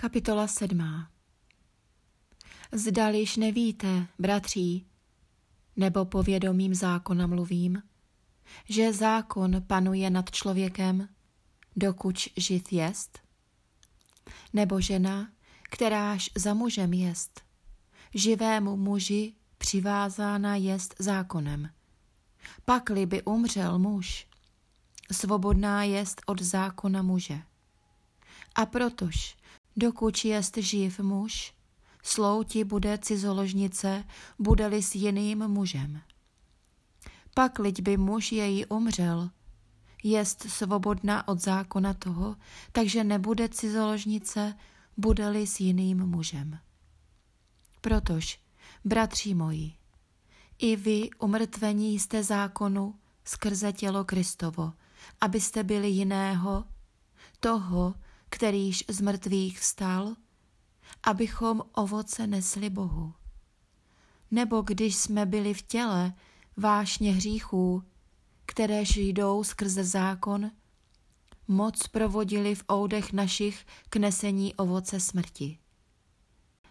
Kapitola 0.00 0.46
sedmá 0.46 1.10
Zdališ 2.72 3.36
nevíte, 3.36 4.06
bratří, 4.18 4.86
nebo 5.76 6.04
povědomím 6.04 6.74
zákona 6.74 7.26
mluvím, 7.26 7.82
že 8.68 8.92
zákon 8.92 9.62
panuje 9.66 10.10
nad 10.10 10.30
člověkem, 10.30 11.08
dokud 11.76 12.18
žid 12.36 12.72
jest? 12.72 13.18
Nebo 14.52 14.80
žena, 14.80 15.32
kteráž 15.70 16.30
za 16.36 16.54
mužem 16.54 16.92
jest, 16.92 17.40
živému 18.14 18.76
muži 18.76 19.34
přivázána 19.58 20.56
jest 20.56 20.94
zákonem. 20.98 21.70
Pakli 22.64 23.06
by 23.06 23.22
umřel 23.22 23.78
muž, 23.78 24.26
svobodná 25.12 25.84
jest 25.84 26.22
od 26.26 26.42
zákona 26.42 27.02
muže. 27.02 27.42
A 28.54 28.66
protož, 28.66 29.38
dokud 29.78 30.24
jest 30.24 30.56
živ 30.56 31.00
muž, 31.00 31.54
slouti 32.02 32.64
bude 32.64 32.98
cizoložnice, 32.98 34.04
bude-li 34.38 34.82
s 34.82 34.94
jiným 34.94 35.48
mužem. 35.48 36.00
Pak 37.34 37.60
by 37.82 37.96
muž 37.96 38.32
její 38.32 38.66
umřel, 38.66 39.30
jest 40.04 40.42
svobodná 40.42 41.28
od 41.28 41.40
zákona 41.40 41.94
toho, 41.94 42.36
takže 42.72 43.04
nebude 43.04 43.48
cizoložnice, 43.48 44.54
bude-li 44.96 45.46
s 45.46 45.60
jiným 45.60 46.06
mužem. 46.06 46.58
Protož, 47.80 48.40
bratři 48.84 49.34
moji, 49.34 49.72
i 50.58 50.76
vy 50.76 51.10
umrtvení 51.18 51.98
jste 51.98 52.22
zákonu 52.22 52.94
skrze 53.24 53.72
tělo 53.72 54.04
Kristovo, 54.04 54.72
abyste 55.20 55.62
byli 55.62 55.88
jiného, 55.88 56.64
toho, 57.40 57.94
kterýž 58.28 58.84
z 58.88 59.00
mrtvých 59.00 59.60
vstal, 59.60 60.14
abychom 61.02 61.62
ovoce 61.72 62.26
nesli 62.26 62.70
Bohu. 62.70 63.14
Nebo 64.30 64.62
když 64.62 64.96
jsme 64.96 65.26
byli 65.26 65.54
v 65.54 65.62
těle 65.62 66.12
vášně 66.56 67.12
hříchů, 67.12 67.82
kteréž 68.46 68.96
jdou 68.96 69.44
skrze 69.44 69.84
zákon, 69.84 70.50
moc 71.48 71.88
provodili 71.88 72.54
v 72.54 72.64
oudech 72.72 73.12
našich 73.12 73.66
k 73.90 73.96
nesení 73.96 74.54
ovoce 74.54 75.00
smrti. 75.00 75.58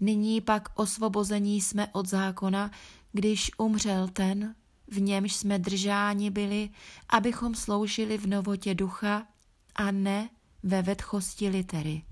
Nyní 0.00 0.40
pak 0.40 0.68
osvobození 0.74 1.60
jsme 1.60 1.88
od 1.92 2.06
zákona, 2.08 2.70
když 3.12 3.50
umřel 3.58 4.08
ten, 4.08 4.54
v 4.86 5.00
němž 5.00 5.36
jsme 5.36 5.58
držáni 5.58 6.30
byli, 6.30 6.70
abychom 7.08 7.54
sloužili 7.54 8.18
v 8.18 8.26
novotě 8.26 8.74
ducha 8.74 9.26
a 9.74 9.90
ne 9.90 10.30
ve 10.62 10.82
vetchosti 10.82 11.48
litery. 11.48 12.02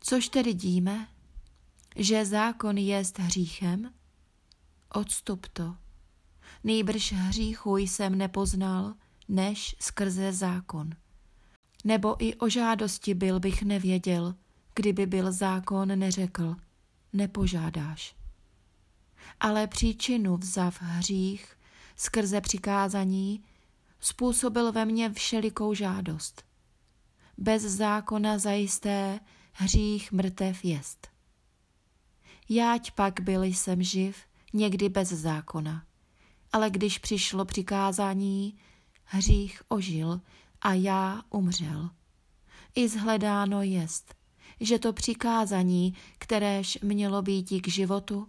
Což 0.00 0.28
tedy 0.28 0.54
díme? 0.54 1.08
Že 1.96 2.26
zákon 2.26 2.78
jest 2.78 3.18
hříchem? 3.18 3.94
Odstup 4.88 5.46
to. 5.52 5.76
Nýbrž 6.64 7.12
hříchu 7.12 7.76
jsem 7.76 8.18
nepoznal, 8.18 8.94
než 9.28 9.76
skrze 9.80 10.32
zákon. 10.32 10.90
Nebo 11.84 12.24
i 12.24 12.34
o 12.34 12.48
žádosti 12.48 13.14
byl 13.14 13.40
bych 13.40 13.62
nevěděl, 13.62 14.34
kdyby 14.74 15.06
byl 15.06 15.32
zákon 15.32 15.98
neřekl, 15.98 16.56
nepožádáš. 17.12 18.16
Ale 19.40 19.66
příčinu 19.66 20.36
vzav 20.36 20.82
hřích 20.82 21.56
skrze 21.96 22.40
přikázání 22.40 23.44
způsobil 24.00 24.72
ve 24.72 24.84
mně 24.84 25.12
všelikou 25.12 25.74
žádost. 25.74 26.47
Bez 27.40 27.62
zákona 27.62 28.38
zajisté 28.38 29.20
hřích 29.52 30.12
mrtev 30.12 30.64
jest. 30.64 31.08
Jáť 32.48 32.90
pak 32.90 33.20
byl 33.20 33.44
jsem 33.44 33.82
živ, 33.82 34.16
někdy 34.52 34.88
bez 34.88 35.08
zákona. 35.08 35.84
Ale 36.52 36.70
když 36.70 36.98
přišlo 36.98 37.44
přikázání, 37.44 38.58
hřích 39.04 39.62
ožil 39.68 40.20
a 40.60 40.72
já 40.74 41.22
umřel. 41.30 41.90
I 42.74 42.88
zhledáno 42.88 43.62
jest, 43.62 44.14
že 44.60 44.78
to 44.78 44.92
přikázání, 44.92 45.94
kteréž 46.18 46.78
mělo 46.82 47.22
být 47.22 47.60
k 47.60 47.68
životu, 47.68 48.28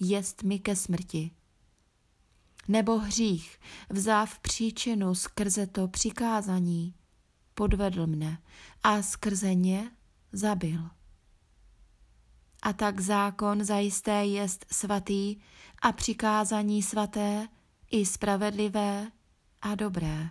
jest 0.00 0.42
mi 0.42 0.58
ke 0.58 0.76
smrti. 0.76 1.30
Nebo 2.68 2.98
hřích, 2.98 3.60
vzáv 3.90 4.38
příčinu 4.38 5.14
skrze 5.14 5.66
to 5.66 5.88
přikázání, 5.88 6.94
podvedl 7.54 8.06
mne 8.06 8.38
a 8.82 9.02
skrze 9.02 9.54
ně 9.54 9.90
zabil. 10.32 10.80
A 12.62 12.72
tak 12.72 13.00
zákon 13.00 13.64
zajisté 13.64 14.24
jest 14.24 14.66
svatý 14.72 15.36
a 15.82 15.92
přikázání 15.92 16.82
svaté 16.82 17.48
i 17.90 18.06
spravedlivé 18.06 19.10
a 19.62 19.74
dobré. 19.74 20.30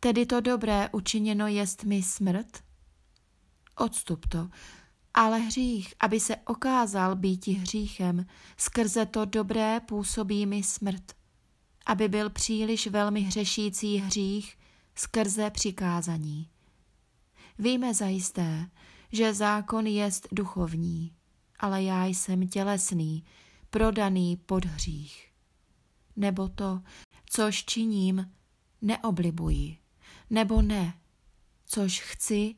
Tedy 0.00 0.26
to 0.26 0.40
dobré 0.40 0.88
učiněno 0.92 1.46
jest 1.46 1.84
mi 1.84 2.02
smrt? 2.02 2.62
Odstup 3.76 4.26
to, 4.26 4.48
ale 5.14 5.38
hřích, 5.38 5.94
aby 6.00 6.20
se 6.20 6.36
okázal 6.36 7.16
býti 7.16 7.52
hříchem, 7.52 8.26
skrze 8.56 9.06
to 9.06 9.24
dobré 9.24 9.80
působí 9.80 10.46
mi 10.46 10.62
smrt, 10.62 11.12
aby 11.86 12.08
byl 12.08 12.30
příliš 12.30 12.86
velmi 12.86 13.20
hřešící 13.20 13.96
hřích 13.96 14.58
skrze 14.98 15.50
přikázaní. 15.50 16.50
Víme 17.58 17.94
zajisté, 17.94 18.70
že 19.12 19.34
zákon 19.34 19.86
jest 19.86 20.28
duchovní, 20.32 21.12
ale 21.58 21.82
já 21.82 22.06
jsem 22.06 22.48
tělesný, 22.48 23.24
prodaný 23.70 24.36
pod 24.36 24.64
hřích. 24.64 25.32
Nebo 26.16 26.48
to, 26.48 26.82
což 27.26 27.64
činím, 27.64 28.32
neoblibuji, 28.82 29.78
nebo 30.30 30.62
ne, 30.62 30.98
což 31.66 32.00
chci, 32.00 32.54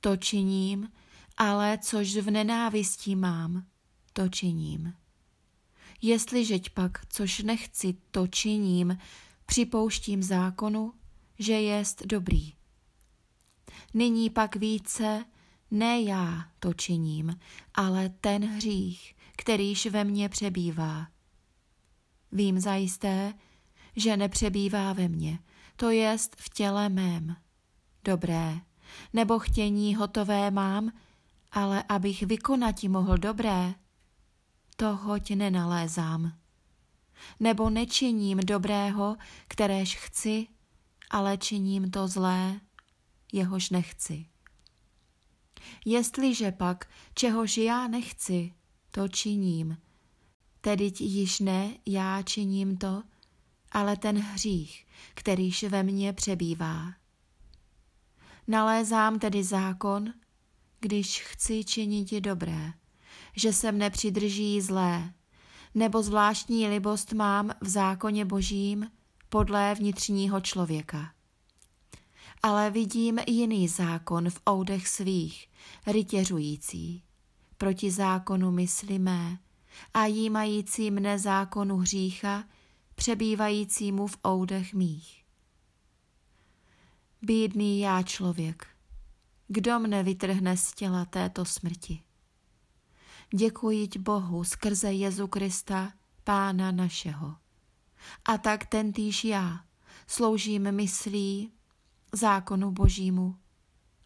to 0.00 0.16
činím, 0.16 0.92
ale 1.36 1.78
což 1.78 2.16
v 2.16 2.30
nenávistí 2.30 3.16
mám, 3.16 3.66
to 4.12 4.28
činím. 4.28 4.94
Jestliže 6.02 6.58
pak, 6.74 7.06
což 7.06 7.38
nechci, 7.38 7.94
to 8.10 8.26
činím, 8.26 8.98
připouštím 9.46 10.22
zákonu, 10.22 10.94
že 11.42 11.52
jest 11.52 12.06
dobrý. 12.06 12.52
Nyní 13.94 14.30
pak 14.30 14.56
více 14.56 15.24
ne 15.70 16.02
já 16.02 16.44
to 16.60 16.74
činím, 16.74 17.38
ale 17.74 18.08
ten 18.08 18.44
hřích, 18.44 19.14
kterýž 19.36 19.86
ve 19.86 20.04
mně 20.04 20.28
přebývá. 20.28 21.06
Vím 22.32 22.60
zajisté, 22.60 23.34
že 23.96 24.16
nepřebývá 24.16 24.92
ve 24.92 25.08
mně, 25.08 25.38
to 25.76 25.90
jest 25.90 26.36
v 26.40 26.48
těle 26.50 26.88
mém. 26.88 27.36
Dobré, 28.04 28.60
nebo 29.12 29.38
chtění 29.38 29.94
hotové 29.94 30.50
mám, 30.50 30.92
ale 31.52 31.84
abych 31.88 32.22
vykonati 32.22 32.88
mohl 32.88 33.18
dobré, 33.18 33.74
to 34.76 34.96
hoď 34.96 35.30
nenalézám. 35.30 36.32
Nebo 37.40 37.70
nečiním 37.70 38.38
dobrého, 38.38 39.16
kteréž 39.48 39.96
chci, 39.96 40.46
ale 41.12 41.38
činím 41.38 41.90
to 41.90 42.08
zlé, 42.08 42.60
jehož 43.32 43.70
nechci. 43.70 44.26
Jestliže 45.84 46.52
pak, 46.52 46.88
čehož 47.14 47.56
já 47.56 47.88
nechci, 47.88 48.54
to 48.90 49.08
činím, 49.08 49.76
tedy 50.60 50.92
již 51.00 51.40
ne 51.40 51.76
já 51.86 52.22
činím 52.22 52.76
to, 52.76 53.02
ale 53.72 53.96
ten 53.96 54.18
hřích, 54.18 54.86
kterýž 55.14 55.64
ve 55.64 55.82
mně 55.82 56.12
přebývá. 56.12 56.92
Nalézám 58.48 59.18
tedy 59.18 59.44
zákon, 59.44 60.12
když 60.80 61.22
chci 61.22 61.64
činit 61.64 62.12
dobré, 62.12 62.72
že 63.36 63.52
se 63.52 63.72
mne 63.72 63.90
přidrží 63.90 64.60
zlé, 64.60 65.12
nebo 65.74 66.02
zvláštní 66.02 66.68
libost 66.68 67.12
mám 67.12 67.50
v 67.60 67.68
zákoně 67.68 68.24
božím 68.24 68.90
podle 69.32 69.74
vnitřního 69.74 70.40
člověka. 70.40 71.12
Ale 72.42 72.70
vidím 72.70 73.18
jiný 73.26 73.68
zákon 73.68 74.30
v 74.30 74.40
oudech 74.50 74.88
svých, 74.88 75.48
rytěřující, 75.86 77.02
proti 77.58 77.90
zákonu 77.90 78.50
mysli 78.50 78.98
mé 78.98 79.38
a 79.94 80.04
jímající 80.04 80.90
mne 80.90 81.18
zákonu 81.18 81.76
hřícha, 81.76 82.44
přebývajícímu 82.94 84.06
v 84.06 84.16
oudech 84.26 84.74
mých. 84.74 85.24
Bídný 87.22 87.80
já 87.80 88.02
člověk, 88.02 88.66
kdo 89.48 89.78
mne 89.78 90.02
vytrhne 90.02 90.56
z 90.56 90.72
těla 90.72 91.04
této 91.04 91.44
smrti? 91.44 92.02
Děkuji 93.34 93.88
Bohu 93.98 94.44
skrze 94.44 94.92
Jezu 94.92 95.26
Krista, 95.26 95.92
Pána 96.24 96.72
našeho. 96.72 97.41
A 98.24 98.38
tak 98.38 98.66
tentýž 98.66 99.24
já 99.24 99.64
sloužím 100.06 100.72
myslí 100.72 101.52
zákonu 102.12 102.70
božímu, 102.70 103.36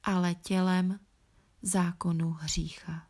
ale 0.05 0.35
tělem 0.35 1.01
zákonu 1.63 2.31
hřícha. 2.31 3.07